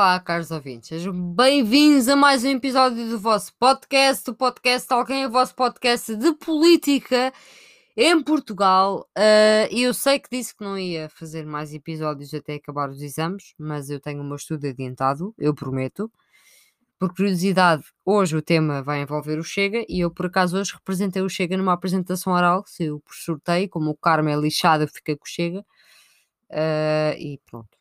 Olá, 0.00 0.18
caros 0.18 0.50
ouvintes, 0.50 0.88
sejam 0.88 1.12
bem-vindos 1.12 2.08
a 2.08 2.16
mais 2.16 2.42
um 2.42 2.48
episódio 2.48 3.06
do 3.10 3.18
vosso 3.18 3.52
podcast, 3.58 4.30
o 4.30 4.34
podcast 4.34 4.90
Alguém, 4.90 5.26
o 5.26 5.30
vosso 5.30 5.54
podcast 5.54 6.16
de 6.16 6.32
política 6.36 7.30
em 7.94 8.22
Portugal. 8.22 9.06
Uh, 9.10 9.68
eu 9.70 9.92
sei 9.92 10.18
que 10.18 10.30
disse 10.32 10.56
que 10.56 10.64
não 10.64 10.78
ia 10.78 11.10
fazer 11.10 11.44
mais 11.44 11.74
episódios 11.74 12.32
até 12.32 12.54
acabar 12.54 12.88
os 12.88 13.02
exames, 13.02 13.52
mas 13.58 13.90
eu 13.90 14.00
tenho 14.00 14.22
o 14.22 14.24
meu 14.24 14.36
estudo 14.36 14.66
adiantado, 14.66 15.34
eu 15.36 15.54
prometo. 15.54 16.10
Por 16.98 17.14
curiosidade, 17.14 17.84
hoje 18.02 18.34
o 18.34 18.40
tema 18.40 18.82
vai 18.82 19.02
envolver 19.02 19.38
o 19.38 19.44
Chega 19.44 19.84
e 19.86 20.00
eu, 20.00 20.10
por 20.10 20.24
acaso, 20.26 20.56
hoje 20.56 20.72
representei 20.72 21.20
o 21.20 21.28
Chega 21.28 21.58
numa 21.58 21.74
apresentação 21.74 22.32
oral. 22.32 22.64
Se 22.66 22.84
eu 22.84 23.02
sorteio, 23.10 23.68
como 23.68 23.90
o 23.90 23.96
Carmo 23.96 24.30
é 24.30 24.36
lixado, 24.36 24.84
eu 24.84 24.88
fiquei 24.88 25.14
com 25.14 25.24
o 25.24 25.28
Chega. 25.28 25.60
Uh, 26.50 27.12
e 27.18 27.38
pronto 27.44 27.79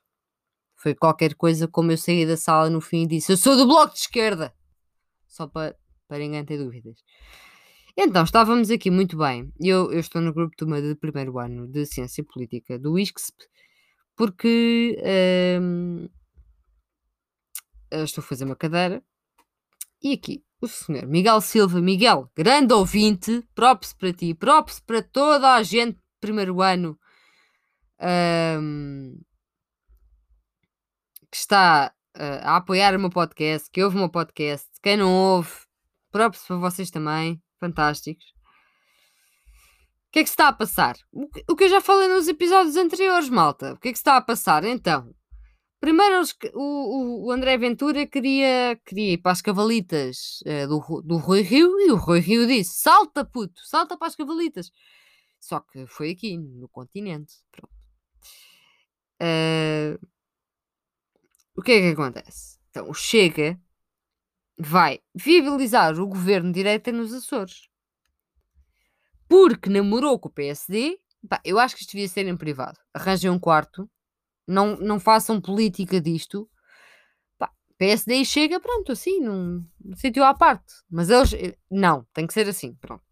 foi 0.80 0.96
qualquer 0.96 1.36
coisa 1.36 1.68
como 1.68 1.92
eu 1.92 1.98
saí 1.98 2.26
da 2.26 2.38
sala 2.38 2.70
no 2.70 2.80
fim 2.80 3.04
e 3.04 3.08
disse: 3.08 3.32
Eu 3.32 3.38
sou 3.38 3.56
do 3.58 3.68
bloco 3.68 3.94
de 3.94 4.00
esquerda! 4.00 4.54
Só 5.28 5.46
para, 5.46 5.76
para 6.08 6.20
ninguém 6.20 6.44
ter 6.46 6.58
dúvidas. 6.58 6.98
Então, 7.98 8.24
estávamos 8.24 8.72
aqui 8.72 8.90
muito 8.90 9.18
bem. 9.18 9.52
Eu, 9.60 9.92
eu 9.92 10.00
estou 10.00 10.22
no 10.22 10.34
grupo 10.34 10.56
de 10.58 10.82
de 10.82 10.96
primeiro 10.96 11.38
ano 11.38 11.68
de 11.68 11.86
Ciência 11.86 12.24
Política 12.24 12.80
do 12.80 12.98
ISCSP, 12.98 13.46
porque 14.16 14.98
hum, 15.62 16.08
estou 17.92 18.22
a 18.22 18.26
fazer 18.26 18.46
uma 18.46 18.56
cadeira 18.56 19.04
e 20.02 20.14
aqui 20.14 20.42
o 20.62 20.68
senhor 20.68 21.06
Miguel 21.06 21.42
Silva. 21.42 21.82
Miguel, 21.82 22.32
grande 22.36 22.74
ouvinte, 22.74 23.44
props 23.54 23.92
para 23.92 24.14
ti, 24.14 24.34
props 24.34 24.80
para 24.80 25.02
toda 25.02 25.56
a 25.56 25.64
gente 25.64 26.00
primeiro 26.22 26.62
ano. 26.62 26.98
Hum, 28.02 29.20
que 31.32 31.38
está 31.38 31.94
uh, 32.18 32.42
a 32.44 32.58
apoiar 32.58 32.96
o 32.96 33.00
meu 33.00 33.10
podcast, 33.10 33.70
que 33.72 33.84
ouve 33.84 33.96
o 33.96 34.00
meu 34.00 34.10
podcast, 34.10 34.68
quem 34.82 34.98
não 34.98 35.14
ouve, 35.14 35.52
próprios 36.12 36.46
para 36.46 36.58
vocês 36.58 36.90
também, 36.90 37.42
fantásticos. 37.60 38.26
O 40.08 40.12
que 40.12 40.20
é 40.20 40.24
que 40.24 40.30
se 40.30 40.34
está 40.34 40.48
a 40.48 40.54
passar? 40.54 40.96
O 41.14 41.56
que, 41.56 41.66
eu 41.66 41.70
já 41.70 41.80
falei 41.80 42.08
nos 42.08 42.28
episódios 42.28 42.76
anteriores, 42.76 43.30
malta. 43.30 43.74
O 43.74 43.78
que 43.78 43.90
é 43.90 43.92
que 43.92 43.98
se 43.98 44.02
está 44.02 44.18
a 44.18 44.22
passar? 44.22 44.64
Então, 44.64 45.14
primeiro 45.80 46.24
o, 46.56 47.28
o, 47.28 47.32
André 47.32 47.58
Ventura 47.60 48.08
queria, 48.08 48.76
queria 48.84 49.14
ir 49.14 49.18
para 49.20 49.34
as 49.34 49.42
cavalitas 49.42 50.40
uh, 50.48 50.68
do, 50.68 51.02
do 51.04 51.18
Rui 51.18 51.42
Rio 51.42 51.80
e 51.80 51.92
o 51.92 51.96
Rui 51.96 52.20
Rio 52.20 52.48
disse: 52.48 52.80
salta, 52.80 53.24
puto, 53.24 53.62
salta 53.68 53.96
para 53.96 54.08
as 54.08 54.16
cavalitas. 54.16 54.72
Só 55.40 55.60
que 55.60 55.86
foi 55.86 56.10
aqui, 56.10 56.38
no 56.38 56.68
continente. 56.68 57.36
Pronto. 57.52 57.80
Uh, 59.22 59.89
o 61.60 61.62
que 61.62 61.74
é 61.74 61.82
que 61.82 62.02
acontece? 62.02 62.58
Então, 62.70 62.90
o 62.90 62.94
Chega 62.94 63.60
vai 64.58 65.02
viabilizar 65.14 66.00
o 66.00 66.08
governo 66.08 66.54
de 66.54 66.60
direita 66.60 66.90
nos 66.90 67.14
Açores. 67.14 67.68
Porque 69.28 69.70
namorou 69.70 70.18
com 70.18 70.30
o 70.30 70.32
PSD. 70.32 70.98
Pá, 71.28 71.42
eu 71.44 71.60
acho 71.60 71.76
que 71.76 71.82
isto 71.82 71.92
devia 71.92 72.08
ser 72.08 72.26
em 72.26 72.38
privado. 72.38 72.80
Arranjem 72.94 73.30
um 73.30 73.38
quarto. 73.38 73.90
Não, 74.48 74.78
não 74.78 75.02
façam 75.02 75.42
política 75.42 76.00
disto. 76.00 76.50
Pá, 77.38 77.52
PSD 77.78 78.24
chega, 78.24 78.58
pronto, 78.62 78.94
assim, 78.94 79.20
num, 79.20 79.66
num 79.84 79.98
sítio 79.98 80.24
à 80.24 80.34
parte. 80.34 80.76
Mas 80.90 81.10
eles. 81.10 81.34
Eh, 81.34 81.58
não, 81.70 82.08
tem 82.14 82.26
que 82.26 82.34
ser 82.34 82.48
assim. 82.48 82.74
Pronto. 82.76 83.04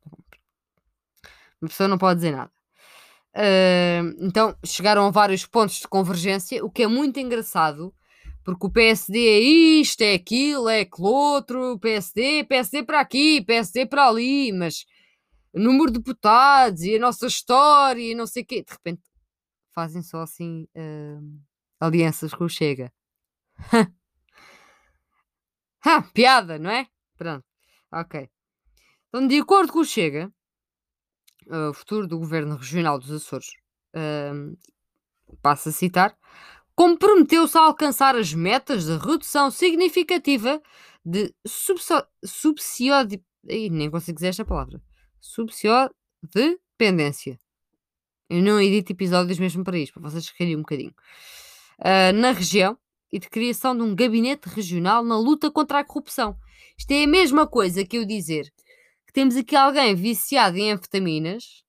Uma 1.61 1.67
pessoa 1.67 1.89
não 1.89 1.97
pode 1.97 2.21
dizer 2.21 2.31
nada. 2.31 2.51
Uh, 3.35 4.15
então, 4.25 4.57
chegaram 4.65 5.05
a 5.05 5.11
vários 5.11 5.45
pontos 5.45 5.81
de 5.81 5.87
convergência, 5.87 6.63
o 6.63 6.71
que 6.71 6.83
é 6.83 6.87
muito 6.87 7.19
engraçado 7.19 7.93
porque 8.47 8.65
o 8.65 8.71
PSD 8.71 9.19
é 9.19 9.39
isto, 9.41 10.01
é 10.01 10.13
aquilo, 10.13 10.69
é 10.69 10.79
aquilo 10.79 11.09
outro, 11.09 11.77
PSD, 11.79 12.45
PSD 12.45 12.81
para 12.81 13.01
aqui, 13.01 13.41
PSD 13.41 13.85
para 13.85 14.07
ali, 14.07 14.53
mas 14.53 14.85
o 15.51 15.59
número 15.59 15.91
de 15.91 15.99
deputados 15.99 16.81
e 16.83 16.95
a 16.95 16.99
nossa 16.99 17.27
história 17.27 18.01
e 18.01 18.15
não 18.15 18.25
sei 18.25 18.43
o 18.43 18.45
quê, 18.45 18.63
de 18.63 18.71
repente 18.71 19.01
fazem 19.75 20.01
só 20.01 20.21
assim 20.21 20.65
uh, 20.77 21.41
alianças 21.77 22.33
com 22.33 22.45
o 22.45 22.49
Chega. 22.49 22.89
ha, 25.81 26.01
piada, 26.15 26.57
não 26.57 26.69
é? 26.69 26.87
Pronto, 27.17 27.43
ok. 27.91 28.29
Então, 29.09 29.27
de 29.27 29.41
acordo 29.41 29.73
com 29.73 29.79
o 29.79 29.85
Chega, 29.85 30.31
o 31.47 31.73
futuro 31.73 32.07
do 32.07 32.17
governo 32.17 32.55
regional 32.55 32.97
dos 32.97 33.11
Açores, 33.11 33.49
uh, 33.93 34.57
passo 35.41 35.67
a 35.67 35.73
citar, 35.73 36.17
comprometeu-se 36.77 37.57
a 37.57 37.61
alcançar 37.61 38.15
as 38.15 38.35
metas 38.35 38.85
de 38.85 38.95
redução 38.97 39.49
significativa 39.49 40.61
de 41.03 41.33
subsidiodependência. 42.23 43.25
Nem 43.71 43.89
consigo 43.89 44.15
dizer 44.15 44.27
esta 44.27 44.45
palavra. 44.45 44.79
Subsidiodependência. 45.19 47.39
Eu 48.29 48.43
não 48.43 48.61
edito 48.61 48.91
episódios 48.91 49.39
mesmo 49.39 49.63
para 49.63 49.79
isto, 49.79 49.93
para 49.93 50.07
vocês 50.07 50.31
rirem 50.37 50.55
um 50.55 50.59
bocadinho. 50.59 50.93
Uh, 51.79 52.13
na 52.13 52.31
região 52.31 52.77
e 53.11 53.17
de 53.17 53.27
criação 53.27 53.75
de 53.75 53.81
um 53.81 53.95
gabinete 53.95 54.47
regional 54.47 55.03
na 55.03 55.17
luta 55.17 55.49
contra 55.49 55.79
a 55.79 55.83
corrupção. 55.83 56.37
Isto 56.77 56.91
é 56.91 57.05
a 57.05 57.07
mesma 57.07 57.47
coisa 57.47 57.83
que 57.83 57.97
eu 57.97 58.05
dizer 58.05 58.53
que 59.07 59.13
temos 59.13 59.35
aqui 59.35 59.55
alguém 59.55 59.95
viciado 59.95 60.57
em 60.57 60.73
anfetaminas 60.73 61.63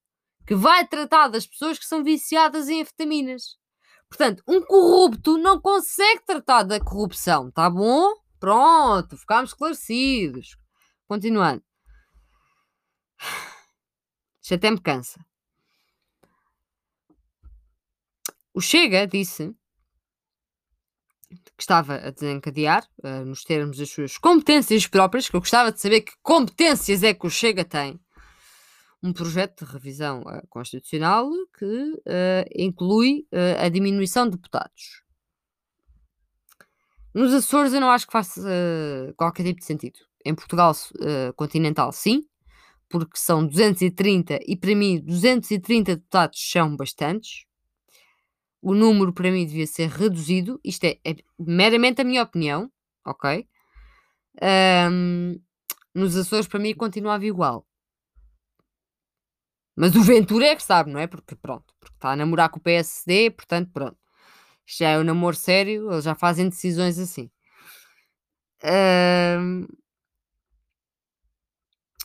que 0.46 0.54
vai 0.54 0.86
tratar 0.86 1.28
das 1.28 1.46
pessoas 1.46 1.78
que 1.78 1.86
são 1.86 2.04
viciadas 2.04 2.68
em 2.68 2.82
anfetaminas. 2.82 3.57
Portanto, 4.08 4.42
um 4.48 4.62
corrupto 4.62 5.36
não 5.36 5.60
consegue 5.60 6.24
tratar 6.24 6.62
da 6.62 6.80
corrupção, 6.80 7.50
tá 7.50 7.68
bom? 7.68 8.14
Pronto, 8.40 9.16
ficámos 9.16 9.50
esclarecidos. 9.50 10.56
Continuando. 11.06 11.62
Isto 14.42 14.54
até 14.54 14.70
me 14.70 14.80
cansa. 14.80 15.20
O 18.54 18.60
Chega 18.60 19.06
disse 19.06 19.54
que 21.28 21.62
estava 21.62 21.96
a 21.96 22.10
desencadear, 22.10 22.88
uh, 23.04 23.24
nos 23.24 23.42
termos 23.42 23.76
das 23.76 23.90
suas 23.90 24.16
competências 24.16 24.86
próprias, 24.86 25.28
que 25.28 25.36
eu 25.36 25.40
gostava 25.40 25.70
de 25.70 25.80
saber 25.80 26.00
que 26.00 26.12
competências 26.22 27.02
é 27.02 27.12
que 27.12 27.26
o 27.26 27.30
Chega 27.30 27.64
tem, 27.64 28.00
um 29.02 29.12
projeto 29.12 29.64
de 29.64 29.72
revisão 29.72 30.22
uh, 30.22 30.46
constitucional 30.48 31.30
que 31.56 31.64
uh, 31.64 32.44
inclui 32.54 33.26
uh, 33.32 33.64
a 33.64 33.68
diminuição 33.68 34.24
de 34.24 34.36
deputados. 34.36 35.02
Nos 37.14 37.32
Açores 37.32 37.72
eu 37.72 37.80
não 37.80 37.90
acho 37.90 38.06
que 38.06 38.12
faça 38.12 38.40
qualquer 39.16 39.44
tipo 39.44 39.60
de 39.60 39.66
sentido. 39.66 39.98
Em 40.24 40.34
Portugal 40.34 40.72
continental, 41.34 41.90
sim, 41.90 42.28
porque 42.88 43.18
são 43.18 43.44
230 43.44 44.38
e 44.46 44.56
para 44.56 44.74
mim 44.74 45.00
230 45.00 45.96
deputados 45.96 46.38
são 46.50 46.76
bastantes. 46.76 47.44
O 48.60 48.74
número 48.74 49.12
para 49.12 49.30
mim 49.30 49.46
devia 49.46 49.66
ser 49.66 49.88
reduzido. 49.88 50.60
Isto 50.62 50.84
é, 50.84 50.98
é 51.04 51.16
meramente 51.38 52.00
a 52.00 52.04
minha 52.04 52.22
opinião, 52.22 52.70
ok? 53.04 53.48
Um, 54.90 55.40
nos 55.94 56.16
Açores 56.16 56.46
para 56.46 56.60
mim 56.60 56.74
continuava 56.74 57.24
igual. 57.24 57.67
Mas 59.80 59.94
o 59.94 60.02
Ventura 60.02 60.46
é 60.46 60.56
que 60.56 60.62
sabe, 60.62 60.90
não 60.90 60.98
é? 60.98 61.06
Porque 61.06 61.36
pronto, 61.36 61.72
porque 61.78 61.94
está 61.94 62.10
a 62.10 62.16
namorar 62.16 62.48
com 62.50 62.58
o 62.58 62.62
PSD, 62.62 63.30
portanto, 63.30 63.70
pronto. 63.72 63.96
Isto 64.66 64.80
já 64.80 64.90
é 64.90 64.98
um 64.98 65.04
namoro 65.04 65.36
sério, 65.36 65.92
eles 65.92 66.04
já 66.04 66.16
fazem 66.16 66.48
decisões 66.48 66.98
assim. 66.98 67.30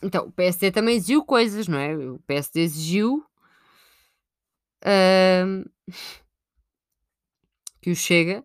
Então, 0.02 0.26
o 0.26 0.32
PSD 0.32 0.70
também 0.70 0.96
exigiu 0.96 1.24
coisas, 1.24 1.66
não 1.66 1.78
é? 1.78 1.96
O 1.96 2.20
PSD 2.20 2.60
exigiu 2.60 3.26
que 7.80 7.90
o 7.90 7.96
Chega 7.96 8.44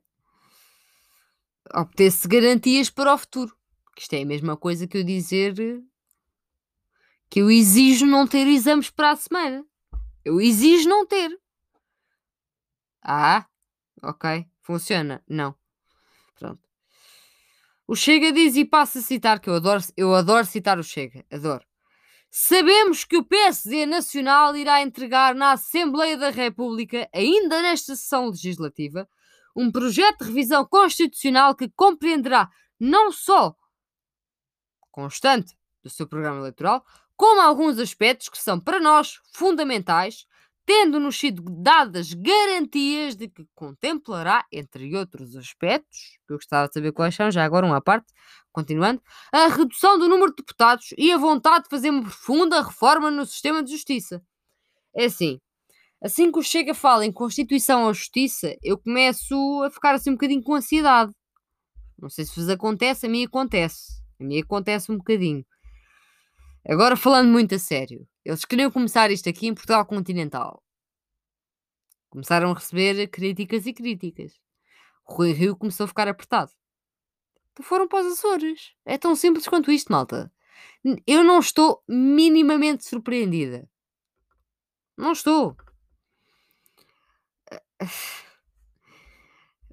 obtesse 1.72 2.28
garantias 2.28 2.90
para 2.90 3.14
o 3.14 3.18
futuro. 3.18 3.56
Isto 3.96 4.14
é 4.14 4.24
a 4.24 4.26
mesma 4.26 4.58
coisa 4.58 4.88
que 4.88 4.98
eu 4.98 5.04
dizer 5.04 5.54
que 7.30 7.42
eu 7.42 7.52
exijo 7.52 8.06
não 8.06 8.26
ter 8.26 8.48
exames 8.48 8.90
para 8.90 9.12
a 9.12 9.16
semana. 9.16 9.66
Eu 10.26 10.42
exijo 10.42 10.90
não 10.90 11.06
ter. 11.06 11.30
Ah, 13.04 13.46
ok. 14.02 14.46
Funciona? 14.62 15.24
Não. 15.28 15.56
Pronto. 16.36 16.62
O 17.88 17.96
Chega 17.96 18.31
diz 18.31 18.56
e 18.56 18.66
passa 18.66 19.00
a 19.00 19.02
citar, 19.02 19.40
que 19.40 19.50
eu 19.50 19.56
adoro, 19.56 19.84
eu 19.96 20.14
adoro 20.14 20.46
citar 20.46 20.78
o 20.80 20.84
Chega, 20.84 21.26
adoro. 21.31 21.66
Sabemos 22.31 23.04
que 23.04 23.18
o 23.18 23.24
PSD 23.24 23.88
Nacional 23.88 24.56
irá 24.56 24.81
entregar 24.81 25.34
na 25.34 25.54
Assembleia 25.54 26.16
da 26.16 26.30
República, 26.30 27.10
ainda 27.12 27.62
nesta 27.62 27.96
sessão 27.96 28.28
legislativa, 28.28 29.10
um 29.56 29.72
projeto 29.72 30.20
de 30.20 30.26
revisão 30.26 30.64
constitucional 30.64 31.56
que 31.56 31.70
compreenderá 31.70 32.50
não 32.80 33.12
só 33.12 33.56
constante 34.92 35.58
do 35.81 35.90
seu 35.90 36.08
programa 36.08 36.40
eleitoral, 36.40 36.86
como 37.19 37.42
alguns 37.42 37.77
aspectos 37.80 38.30
que 38.30 38.38
são 38.38 38.57
para 38.57 38.80
nós 38.80 39.19
fundamentais, 39.33 40.25
tendo-nos 40.66 41.19
sido 41.19 41.44
dadas 41.50 42.13
garantias 42.13 43.13
de 43.13 43.27
que 43.27 43.45
contemplará, 43.54 44.45
entre 44.50 44.95
outros 44.95 45.36
aspectos, 45.36 46.18
que 46.25 46.31
eu 46.31 46.38
gostava 46.38 46.69
de 46.69 46.75
saber 46.75 46.94
quais 46.94 47.13
são, 47.13 47.30
já 47.30 47.44
agora 47.44 47.66
uma 47.66 47.81
parte, 47.81 48.13
continuando, 48.54 49.01
a 49.33 49.48
redução 49.48 50.00
do 50.00 50.07
número 50.07 50.30
de 50.30 50.38
deputados 50.38 50.94
e 50.98 51.12
a 51.12 51.18
vontade 51.18 51.66
de 51.66 51.69
fazer 51.69 51.89
uma 51.89 52.04
profunda 52.04 52.62
reforma 52.62 53.12
no 53.12 53.25
sistema 53.25 53.62
de 53.62 53.71
justiça. 53.71 54.24
É 54.95 55.04
assim, 55.04 55.42
assim 56.01 56.31
que 56.31 56.39
o 56.39 56.42
Chega 56.42 56.74
fala 56.74 57.06
em 57.06 57.12
Constituição 57.12 57.83
ou 57.83 57.94
Justiça, 57.94 58.56
eu 58.63 58.77
começo 58.77 59.36
a 59.63 59.69
ficar 59.69 59.94
assim 59.94 60.12
um 60.12 60.13
bocadinho 60.13 60.42
com 60.42 60.56
ansiedade. 60.56 61.12
Não 62.01 62.10
sei 62.10 62.24
se 62.24 62.33
vos 62.33 62.48
acontece, 62.48 63.07
a 63.07 63.10
mim 63.10 63.25
acontece. 63.25 64.01
A 64.21 64.24
mim 64.24 64.39
acontece 64.39 64.89
um 64.89 64.98
bocadinho. 64.98 65.45
Agora 66.68 66.98
falando 66.98 67.30
muito 67.30 67.56
a 67.56 67.60
sério, 67.60 68.08
eles 68.24 68.46
queriam 68.46 68.70
começar 68.70 69.12
isto 69.12 69.30
aqui 69.30 69.48
em 69.48 69.54
Portugal 69.54 69.86
Continental. 69.86 70.64
Começaram 72.10 72.52
a 72.52 72.54
receber 72.54 73.08
críticas 73.08 73.66
e 73.66 73.74
críticas. 73.74 74.34
O 75.06 75.14
Rui 75.14 75.32
Rio 75.32 75.56
começou 75.56 75.86
a 75.86 75.88
ficar 75.88 76.08
apertado. 76.08 76.52
Então 77.52 77.66
foram 77.66 77.88
para 77.88 78.06
os 78.06 78.14
Açores. 78.14 78.74
É 78.86 78.98
tão 78.98 79.16
simples 79.16 79.48
quanto 79.48 79.72
isto, 79.72 79.92
malta. 79.92 80.32
Eu 81.06 81.24
não 81.24 81.40
estou 81.40 81.84
minimamente 81.88 82.86
surpreendida. 82.86 83.70
Não 84.98 85.12
estou. 85.12 85.56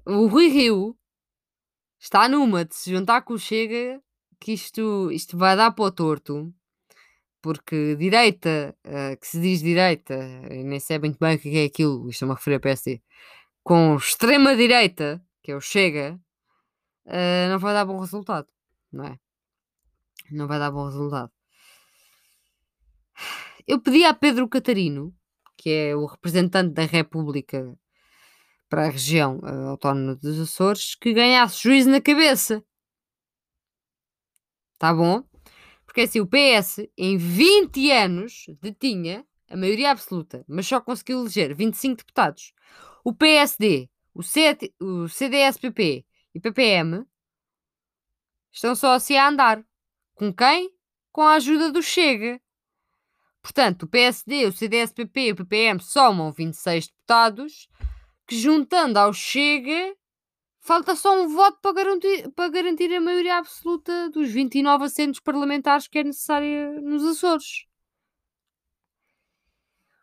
O 0.05 0.27
Rui 0.27 0.47
Rio 0.47 0.97
está 1.99 2.29
numa 2.29 2.63
de 2.63 2.75
se 2.75 2.91
juntar 2.91 3.21
com 3.23 3.33
o 3.33 3.39
Chega 3.39 4.01
que 4.39 4.53
isto, 4.53 5.11
isto 5.11 5.37
vai 5.37 5.55
dar 5.57 5.71
para 5.71 5.85
o 5.85 5.91
torto 5.91 6.53
porque 7.47 7.95
direita, 7.95 8.75
uh, 8.85 9.17
que 9.17 9.25
se 9.25 9.39
diz 9.39 9.61
direita, 9.61 10.17
nem 10.49 10.81
sei 10.81 10.99
muito 10.99 11.17
bem 11.17 11.37
o 11.37 11.39
que 11.39 11.57
é 11.57 11.63
aquilo, 11.63 12.09
isto 12.09 12.23
é 12.23 12.25
uma 12.25 12.35
referir 12.35 12.55
a 12.55 12.59
PSD, 12.59 13.01
com 13.63 13.95
extrema-direita, 13.95 15.23
que 15.41 15.53
é 15.53 15.55
o 15.55 15.61
Chega, 15.61 16.19
uh, 17.05 17.49
não 17.49 17.57
vai 17.57 17.73
dar 17.73 17.85
bom 17.85 17.97
resultado, 18.01 18.49
não 18.91 19.05
é? 19.05 19.17
Não 20.29 20.45
vai 20.45 20.59
dar 20.59 20.71
bom 20.71 20.87
resultado. 20.87 21.31
Eu 23.65 23.79
pedi 23.79 24.03
a 24.03 24.13
Pedro 24.13 24.49
Catarino, 24.49 25.15
que 25.55 25.69
é 25.69 25.95
o 25.95 26.05
representante 26.05 26.73
da 26.73 26.83
República 26.83 27.79
para 28.67 28.87
a 28.87 28.89
região 28.89 29.39
uh, 29.39 29.69
autónoma 29.69 30.15
dos 30.15 30.37
Açores, 30.37 30.95
que 30.95 31.13
ganhasse 31.13 31.63
juízo 31.63 31.89
na 31.89 32.01
cabeça. 32.01 32.61
Tá 34.77 34.93
bom? 34.93 35.23
Porque 35.97 36.09
assim, 36.09 36.19
o 36.19 36.27
PS 36.27 36.87
em 36.95 37.17
20 37.17 37.89
anos 37.89 38.45
detinha 38.61 39.25
a 39.49 39.57
maioria 39.57 39.89
absoluta, 39.89 40.45
mas 40.47 40.67
só 40.67 40.79
conseguiu 40.79 41.21
eleger 41.21 41.55
25 41.55 41.97
deputados. 41.97 42.53
O 43.03 43.11
PSD, 43.11 43.89
o, 44.13 44.21
C 44.21 44.55
o 44.79 45.07
CDS-PP 45.09 46.05
e 46.35 46.39
PPM 46.39 47.03
estão 48.53 48.75
só 48.75 48.93
assim 48.93 49.17
a 49.17 49.27
andar. 49.27 49.65
Com 50.13 50.31
quem? 50.31 50.69
Com 51.11 51.23
a 51.23 51.33
ajuda 51.33 51.71
do 51.71 51.81
Chega. 51.81 52.39
Portanto, 53.41 53.83
o 53.83 53.87
PSD, 53.87 54.45
o 54.45 54.51
CDS-PP 54.51 55.19
e 55.19 55.31
o 55.31 55.35
PPM 55.35 55.81
somam 55.81 56.31
26 56.31 56.89
deputados, 56.89 57.67
que 58.27 58.37
juntando 58.37 58.99
ao 58.99 59.11
Chega 59.11 59.95
Falta 60.67 60.97
só 60.97 61.17
um 61.17 61.29
voto 61.29 61.59
para 61.61 61.71
garantir, 61.71 62.29
para 62.31 62.49
garantir 62.49 62.93
a 62.93 62.99
maioria 62.99 63.37
absoluta 63.37 64.09
dos 64.09 64.29
29 64.29 64.83
assentos 64.83 65.21
parlamentares 65.21 65.87
que 65.87 65.99
é 65.99 66.03
necessária 66.03 66.81
nos 66.81 67.05
Açores. 67.05 67.65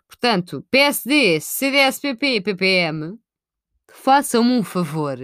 Portanto, 0.08 0.66
PSD, 0.70 1.38
CDS-PP 1.38 2.36
e 2.36 2.40
PPM 2.40 3.18
façam-me 3.90 4.52
um 4.52 4.64
favor 4.64 5.18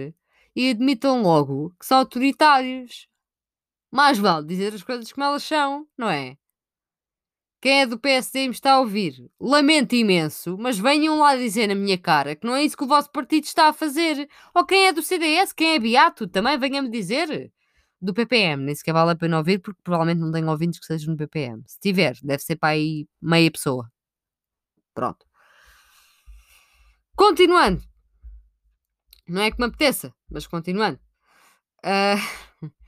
e 0.55 0.69
admitam 0.69 1.23
logo 1.23 1.75
que 1.79 1.87
são 1.87 1.97
autoritários. 1.97 3.07
Mais 3.89 4.19
vale 4.19 4.45
dizer 4.45 4.75
as 4.75 4.83
coisas 4.83 5.11
como 5.11 5.25
elas 5.25 5.41
são, 5.41 5.87
não 5.97 6.07
é? 6.07 6.37
Quem 7.61 7.81
é 7.81 7.85
do 7.85 7.99
PSD 7.99 8.47
me 8.47 8.53
está 8.55 8.73
a 8.73 8.79
ouvir. 8.79 9.29
Lamento 9.39 9.93
imenso, 9.93 10.57
mas 10.57 10.79
venham 10.79 11.19
lá 11.19 11.35
dizer 11.35 11.67
na 11.67 11.75
minha 11.75 11.97
cara 11.97 12.35
que 12.35 12.45
não 12.45 12.55
é 12.55 12.63
isso 12.63 12.75
que 12.75 12.83
o 12.83 12.87
vosso 12.87 13.11
partido 13.11 13.43
está 13.43 13.67
a 13.67 13.73
fazer. 13.73 14.27
Ou 14.55 14.65
quem 14.65 14.87
é 14.87 14.91
do 14.91 15.03
CDS, 15.03 15.53
quem 15.53 15.75
é 15.75 15.79
Beato, 15.79 16.27
também 16.27 16.57
venha-me 16.57 16.89
dizer. 16.89 17.51
Do 18.01 18.15
PPM, 18.15 18.63
nem 18.63 18.73
sequer 18.73 18.93
vale 18.93 19.11
a 19.11 19.15
pena 19.15 19.37
ouvir, 19.37 19.59
porque 19.59 19.79
provavelmente 19.83 20.19
não 20.19 20.31
tenho 20.31 20.49
ouvintes 20.49 20.79
que 20.79 20.87
sejam 20.87 21.13
do 21.13 21.17
PPM. 21.19 21.61
Se 21.67 21.79
tiver, 21.79 22.17
deve 22.23 22.41
ser 22.41 22.55
para 22.55 22.69
aí 22.69 23.07
meia 23.21 23.51
pessoa. 23.51 23.87
Pronto. 24.95 25.23
Continuando. 27.15 27.83
Não 29.27 29.43
é 29.43 29.51
que 29.51 29.59
me 29.59 29.67
apeteça, 29.67 30.11
mas 30.29 30.47
continuando. 30.47 30.99
Uh... 31.85 32.67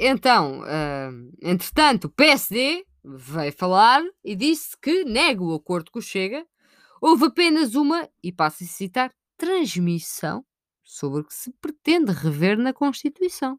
Então, 0.00 0.62
uh... 0.62 1.32
entretanto, 1.40 2.06
o 2.06 2.10
PSD 2.10 2.84
veio 3.06 3.52
falar 3.52 4.02
e 4.24 4.34
disse 4.34 4.76
que 4.76 5.04
nega 5.04 5.42
o 5.42 5.54
acordo 5.54 5.90
com 5.90 6.00
o 6.00 6.02
Chega. 6.02 6.44
Houve 7.00 7.26
apenas 7.26 7.74
uma, 7.74 8.08
e 8.22 8.32
passo 8.32 8.64
a 8.64 8.66
citar, 8.66 9.14
transmissão 9.36 10.44
sobre 10.82 11.20
o 11.20 11.24
que 11.24 11.34
se 11.34 11.52
pretende 11.52 12.10
rever 12.12 12.58
na 12.58 12.72
Constituição. 12.72 13.58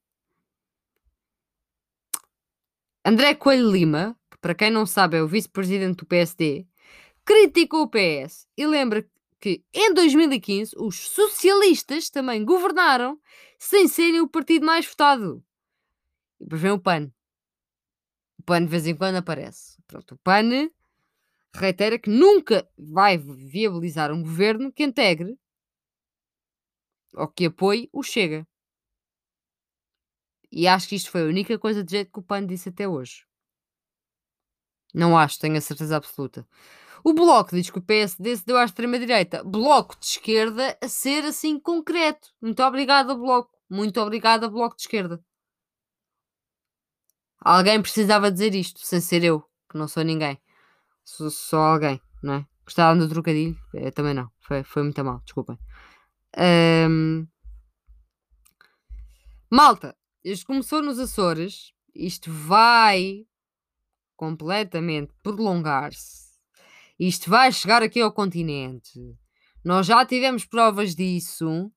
André 3.05 3.35
Coelho 3.35 3.71
Lima, 3.71 4.17
que 4.29 4.37
para 4.39 4.55
quem 4.55 4.69
não 4.69 4.85
sabe 4.85 5.17
é 5.17 5.23
o 5.23 5.27
vice-presidente 5.27 5.97
do 5.97 6.05
PSD, 6.05 6.67
criticou 7.23 7.83
o 7.83 7.89
PS 7.89 8.47
e 8.57 8.67
lembra 8.67 9.07
que 9.39 9.63
em 9.73 9.93
2015 9.93 10.73
os 10.77 10.97
socialistas 11.09 12.09
também 12.09 12.43
governaram 12.43 13.19
sem 13.57 13.87
serem 13.87 14.19
o 14.19 14.27
partido 14.27 14.65
mais 14.65 14.85
votado. 14.85 15.43
E 16.39 16.43
depois 16.43 16.61
vem 16.61 16.71
o 16.71 16.79
PAN. 16.79 17.11
PAN 18.47 18.61
de 18.63 18.71
vez 18.71 18.87
em 18.87 18.95
quando 18.95 19.17
aparece. 19.17 19.77
Pronto, 19.85 20.15
o 20.15 20.17
PAN 20.19 20.69
reitera 21.53 21.99
que 21.99 22.09
nunca 22.09 22.65
vai 22.77 23.17
viabilizar 23.17 24.11
um 24.11 24.21
governo 24.21 24.71
que 24.71 24.83
integre 24.83 25.37
ou 27.13 27.27
que 27.27 27.47
apoie 27.47 27.89
o 27.91 28.01
Chega. 28.01 28.47
E 30.49 30.65
acho 30.65 30.87
que 30.87 30.95
isto 30.95 31.11
foi 31.11 31.23
a 31.23 31.25
única 31.25 31.59
coisa 31.59 31.83
de 31.83 31.91
jeito 31.91 32.11
que 32.11 32.19
o 32.19 32.23
PAN 32.23 32.45
disse 32.45 32.69
até 32.69 32.87
hoje. 32.87 33.25
Não 34.93 35.17
acho, 35.17 35.39
tenho 35.39 35.57
a 35.57 35.61
certeza 35.61 35.97
absoluta. 35.97 36.47
O 37.03 37.13
Bloco 37.13 37.53
diz 37.53 37.69
que 37.69 37.79
o 37.79 37.81
PSD 37.81 38.37
se 38.37 38.45
deu 38.45 38.57
à 38.57 38.63
extrema-direita. 38.63 39.43
Bloco 39.43 39.99
de 39.99 40.05
esquerda 40.05 40.77
a 40.81 40.87
ser 40.87 41.25
assim 41.25 41.59
concreto. 41.59 42.29
Muito 42.41 42.63
obrigada, 42.63 43.13
Bloco. 43.13 43.51
Muito 43.69 43.99
obrigada, 43.99 44.49
Bloco 44.49 44.77
de 44.77 44.83
esquerda. 44.83 45.21
Alguém 47.49 47.81
precisava 47.81 48.29
dizer 48.29 48.53
isto, 48.53 48.81
sem 48.81 48.99
ser 48.99 49.23
eu, 49.23 49.39
que 49.71 49.77
não 49.77 49.87
sou 49.87 50.03
ninguém. 50.03 50.37
Sou 51.01 51.31
só 51.31 51.59
alguém, 51.59 52.01
não 52.21 52.33
é? 52.33 52.45
Gostavam 52.65 52.97
do 52.97 53.07
trocadilho? 53.07 53.57
Eu 53.73 53.89
também 53.93 54.13
não. 54.13 54.29
Foi, 54.41 54.65
foi 54.65 54.83
muito 54.83 55.01
mal, 55.01 55.21
desculpem. 55.23 55.57
Um... 56.37 57.25
Malta, 59.49 59.95
isto 60.25 60.45
começou 60.45 60.81
nos 60.83 60.99
Açores. 60.99 61.71
Isto 61.95 62.29
vai 62.33 63.25
completamente 64.17 65.13
prolongar-se. 65.23 66.27
Isto 66.99 67.29
vai 67.29 67.53
chegar 67.53 67.81
aqui 67.81 68.01
ao 68.01 68.11
continente. 68.11 68.99
Nós 69.63 69.85
já 69.85 70.05
tivemos 70.05 70.43
provas 70.43 70.93
disso. 70.93 71.71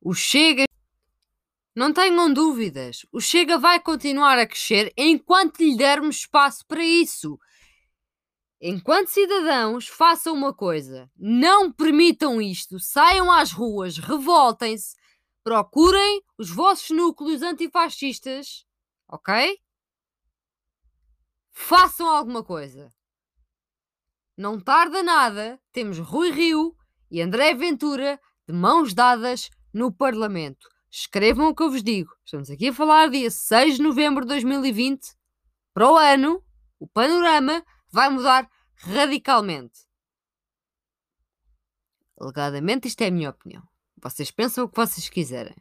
O 0.00 0.12
Chega 0.12 0.64
não 1.80 1.94
tenham 1.94 2.30
dúvidas, 2.30 3.06
o 3.10 3.22
Chega 3.22 3.56
vai 3.56 3.80
continuar 3.80 4.38
a 4.38 4.46
crescer 4.46 4.92
enquanto 4.98 5.60
lhe 5.60 5.74
dermos 5.74 6.16
espaço 6.16 6.62
para 6.66 6.84
isso. 6.84 7.38
Enquanto 8.60 9.08
cidadãos, 9.08 9.88
façam 9.88 10.34
uma 10.34 10.52
coisa: 10.52 11.10
não 11.16 11.72
permitam 11.72 12.38
isto, 12.38 12.78
saiam 12.78 13.32
às 13.32 13.50
ruas, 13.50 13.96
revoltem-se, 13.96 14.94
procurem 15.42 16.22
os 16.36 16.50
vossos 16.50 16.90
núcleos 16.90 17.40
antifascistas, 17.40 18.66
ok? 19.08 19.58
Façam 21.50 22.10
alguma 22.10 22.44
coisa. 22.44 22.92
Não 24.36 24.60
tarda 24.60 25.02
nada, 25.02 25.58
temos 25.72 25.98
Rui 25.98 26.30
Rio 26.30 26.76
e 27.10 27.22
André 27.22 27.54
Ventura 27.54 28.20
de 28.46 28.52
mãos 28.52 28.92
dadas 28.92 29.48
no 29.72 29.90
Parlamento. 29.90 30.68
Escrevam 30.90 31.48
o 31.48 31.54
que 31.54 31.62
eu 31.62 31.70
vos 31.70 31.82
digo. 31.82 32.10
Estamos 32.24 32.50
aqui 32.50 32.68
a 32.68 32.72
falar 32.72 33.10
dia 33.10 33.30
6 33.30 33.76
de 33.76 33.82
novembro 33.82 34.22
de 34.22 34.28
2020. 34.28 35.14
Para 35.72 35.90
o 35.90 35.96
ano, 35.96 36.44
o 36.80 36.88
panorama 36.88 37.64
vai 37.92 38.10
mudar 38.10 38.50
radicalmente. 38.74 39.86
Alegadamente, 42.18 42.88
isto 42.88 43.00
é 43.02 43.06
a 43.06 43.10
minha 43.10 43.30
opinião. 43.30 43.62
Vocês 44.02 44.30
pensam 44.30 44.64
o 44.64 44.68
que 44.68 44.76
vocês 44.76 45.08
quiserem. 45.08 45.56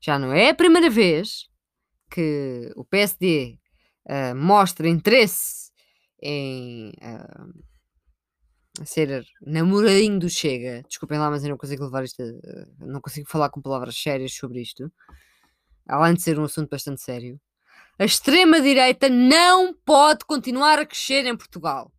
Já 0.00 0.18
não 0.18 0.32
é 0.32 0.50
a 0.50 0.54
primeira 0.54 0.88
vez 0.88 1.48
que 2.10 2.72
o 2.76 2.84
PSD 2.84 3.58
uh, 4.06 4.12
eh, 4.12 4.34
mostra 4.34 4.88
interesse 4.88 5.72
em 6.22 6.90
uh, 6.90 7.64
ser 8.84 9.24
namoradinho 9.40 10.18
do 10.18 10.28
Chega. 10.28 10.82
Desculpem 10.88 11.18
lá, 11.18 11.30
mas 11.30 11.44
eu 11.44 11.50
não 11.50 11.56
consigo 11.56 11.84
levar 11.84 12.04
isto. 12.04 12.22
A, 12.22 12.84
não 12.84 13.00
consigo 13.00 13.28
falar 13.28 13.50
com 13.50 13.60
palavras 13.60 13.96
sérias 13.96 14.32
sobre 14.34 14.60
isto. 14.60 14.90
Além 15.86 16.14
de 16.14 16.22
ser 16.22 16.38
um 16.38 16.44
assunto 16.44 16.70
bastante 16.70 17.00
sério. 17.00 17.40
A 17.98 18.04
extrema-direita 18.04 19.08
não 19.08 19.72
pode 19.72 20.24
continuar 20.24 20.78
a 20.78 20.86
crescer 20.86 21.26
em 21.26 21.36
Portugal. 21.36 21.92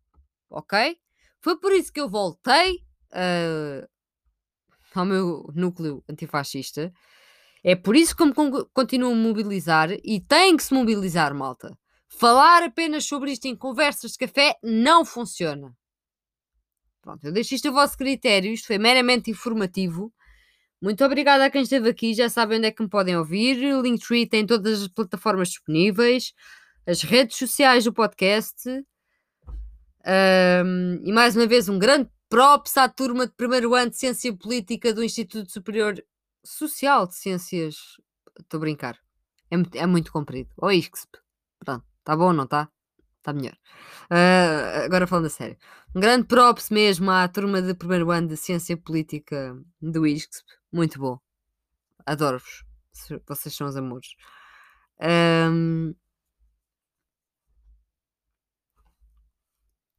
Ok? 0.50 0.98
Foi 1.42 1.58
por 1.58 1.72
isso 1.72 1.94
que 1.94 2.02
eu 2.02 2.10
voltei 2.10 2.80
uh, 3.12 3.88
ao 4.94 5.06
meu 5.06 5.50
núcleo 5.54 6.04
antifascista. 6.10 6.92
É 7.64 7.76
por 7.76 7.96
isso 7.96 8.16
que 8.16 8.26
me 8.26 8.34
continuo 8.74 9.12
a 9.12 9.16
mobilizar 9.16 9.90
e 10.04 10.20
tem 10.20 10.58
que 10.58 10.64
se 10.64 10.74
mobilizar, 10.74 11.34
malta. 11.34 11.78
Falar 12.08 12.64
apenas 12.64 13.06
sobre 13.06 13.32
isto 13.32 13.46
em 13.46 13.56
conversas 13.56 14.12
de 14.12 14.18
café 14.18 14.56
não 14.62 15.04
funciona. 15.04 15.76
Pronto, 17.06 17.24
eu 17.24 17.32
deixo 17.32 17.54
isto 17.54 17.68
a 17.68 17.72
vosso 17.72 17.96
critério, 17.96 18.52
isto 18.52 18.66
foi 18.66 18.80
meramente 18.80 19.30
informativo. 19.30 20.12
Muito 20.82 21.06
obrigada 21.06 21.46
a 21.46 21.52
quem 21.52 21.62
esteve 21.62 21.88
aqui, 21.88 22.16
já 22.16 22.28
sabem 22.30 22.58
onde 22.58 22.66
é 22.66 22.72
que 22.72 22.82
me 22.82 22.90
podem 22.90 23.16
ouvir. 23.16 23.58
Linktree 23.80 24.26
tem 24.26 24.44
todas 24.44 24.82
as 24.82 24.88
plataformas 24.88 25.50
disponíveis, 25.50 26.34
as 26.84 27.04
redes 27.04 27.38
sociais 27.38 27.84
do 27.84 27.94
podcast. 27.94 28.68
Um, 30.08 31.00
e 31.04 31.12
mais 31.14 31.36
uma 31.36 31.46
vez, 31.46 31.70
um 31.70 31.78
grande 31.78 32.10
props 32.28 32.76
à 32.76 32.90
turma 32.90 33.28
de 33.28 33.34
primeiro 33.34 33.76
ano 33.76 33.92
de 33.92 33.98
Ciência 33.98 34.36
Política 34.36 34.92
do 34.92 35.04
Instituto 35.04 35.52
Superior 35.52 36.04
Social 36.44 37.06
de 37.06 37.14
Ciências. 37.14 37.76
Estou 38.40 38.58
a 38.58 38.62
brincar. 38.62 38.98
É, 39.52 39.80
é 39.80 39.86
muito 39.86 40.12
comprido. 40.12 40.50
Ou 40.58 40.72
ISCSP. 40.72 41.20
Pronto, 41.60 41.86
está 42.00 42.18
bom, 42.18 42.34
não 42.34 42.46
está? 42.46 42.68
Está 43.26 43.34
melhor. 43.34 43.58
Uh, 44.12 44.86
agora 44.86 45.08
falando 45.08 45.26
a 45.26 45.30
sério. 45.32 45.58
Um 45.96 46.00
grande 46.00 46.28
props 46.28 46.70
mesmo 46.70 47.10
à 47.10 47.28
turma 47.28 47.60
de 47.60 47.74
primeiro 47.74 48.12
ano 48.12 48.28
de 48.28 48.38
Ciência 48.38 48.78
Política 48.78 49.60
do 49.82 50.06
ISCSP. 50.06 50.46
Muito 50.72 51.00
bom. 51.00 51.18
Adoro-vos. 52.06 52.64
Vocês 53.28 53.56
são 53.56 53.66
os 53.66 53.76
amores. 53.76 54.10
Um... 55.02 55.96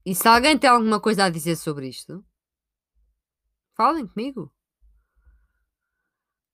E 0.04 0.14
se 0.14 0.28
alguém 0.28 0.56
tem 0.56 0.70
alguma 0.70 1.00
coisa 1.00 1.24
a 1.24 1.28
dizer 1.28 1.56
sobre 1.56 1.88
isto, 1.88 2.24
falem 3.74 4.06
comigo. 4.06 4.52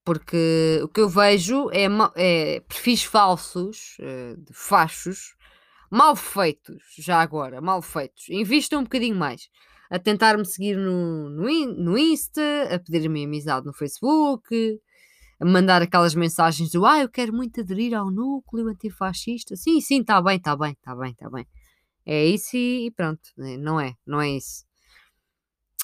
Porque 0.06 0.80
o 0.82 0.88
que 0.88 1.02
eu 1.02 1.08
vejo 1.10 1.68
é, 1.70 1.86
é 2.16 2.60
perfis 2.60 3.04
falsos, 3.04 3.98
uh, 3.98 4.40
de 4.40 4.54
fachos, 4.54 5.36
mal 5.92 6.16
feitos, 6.16 6.82
já 6.98 7.20
agora, 7.20 7.60
mal 7.60 7.82
feitos. 7.82 8.30
Invistam 8.30 8.80
um 8.80 8.84
bocadinho 8.84 9.14
mais. 9.14 9.50
A 9.90 9.98
tentar-me 9.98 10.46
seguir 10.46 10.74
no, 10.74 11.28
no, 11.28 11.66
no 11.74 11.98
Insta, 11.98 12.40
a 12.74 12.78
pedir-me 12.78 13.24
amizade 13.24 13.66
no 13.66 13.74
Facebook, 13.74 14.80
a 15.38 15.44
mandar 15.44 15.82
aquelas 15.82 16.14
mensagens 16.14 16.70
do 16.70 16.86
ah, 16.86 17.00
eu 17.00 17.10
quero 17.10 17.34
muito 17.34 17.60
aderir 17.60 17.92
ao 17.92 18.10
núcleo 18.10 18.68
antifascista. 18.68 19.54
Sim, 19.54 19.82
sim, 19.82 20.00
está 20.00 20.22
bem, 20.22 20.38
está 20.38 20.56
bem, 20.56 20.72
está 20.72 20.96
bem, 20.96 21.10
está 21.10 21.28
bem. 21.28 21.46
É 22.06 22.24
isso 22.24 22.56
e, 22.56 22.86
e 22.86 22.90
pronto, 22.90 23.20
né, 23.36 23.58
não 23.58 23.78
é, 23.78 23.94
não 24.06 24.18
é 24.18 24.30
isso. 24.30 24.64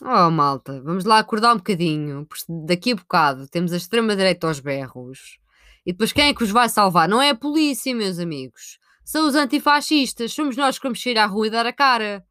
Oh, 0.01 0.31
malta, 0.31 0.81
vamos 0.83 1.05
lá 1.05 1.19
acordar 1.19 1.53
um 1.53 1.59
bocadinho. 1.59 2.27
Daqui 2.67 2.93
a 2.93 2.97
bocado 2.97 3.47
temos 3.49 3.75
a 3.75 3.77
extrema-direita 3.77 4.47
aos 4.47 4.59
berros. 4.59 5.39
E 5.85 5.93
depois 5.93 6.13
quem 6.13 6.29
é 6.29 6.35
que 6.35 6.45
os 6.45 6.51
vai 6.51 6.69
salvar? 6.69 7.09
Não 7.09 7.21
é 7.21 7.31
a 7.31 7.35
polícia, 7.35 7.95
meus 7.95 8.19
amigos 8.19 8.79
são 9.09 9.27
os 9.27 9.35
antifascistas, 9.35 10.35
somos 10.35 10.55
nós 10.55 10.77
que 10.77 10.83
vamos 10.83 11.03
sair 11.03 11.17
à 11.17 11.25
rua 11.25 11.47
e 11.47 11.51
dar 11.51 11.65
a 11.65 11.73
cara. 11.73 12.23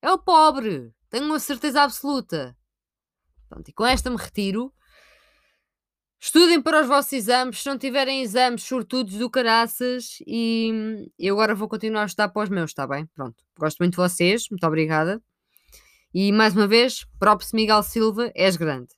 É 0.00 0.10
o 0.10 0.16
pobre, 0.16 0.90
tenho 1.10 1.26
uma 1.26 1.38
certeza 1.38 1.82
absoluta. 1.82 2.56
Pronto, 3.46 3.68
e 3.68 3.72
com 3.74 3.84
esta 3.84 4.08
me 4.08 4.16
retiro. 4.16 4.72
Estudem 6.18 6.62
para 6.62 6.80
os 6.80 6.88
vossos 6.88 7.12
exames, 7.12 7.60
se 7.60 7.68
não 7.68 7.76
tiverem 7.76 8.22
exames 8.22 8.62
sortudos 8.62 9.18
do 9.18 9.28
caraças 9.28 10.16
e 10.26 11.10
eu 11.18 11.34
agora 11.34 11.54
vou 11.54 11.68
continuar 11.68 12.04
a 12.04 12.06
estudar 12.06 12.30
para 12.30 12.44
os 12.44 12.48
meus, 12.48 12.70
está 12.70 12.86
bem? 12.86 13.04
Pronto, 13.14 13.36
gosto 13.58 13.76
muito 13.76 13.92
de 13.92 13.98
vocês, 13.98 14.48
muito 14.50 14.66
obrigada. 14.66 15.22
E 16.14 16.32
mais 16.32 16.56
uma 16.56 16.66
vez, 16.66 17.04
próprio 17.18 17.50
Miguel 17.52 17.82
Silva, 17.82 18.32
és 18.34 18.56
grande. 18.56 18.96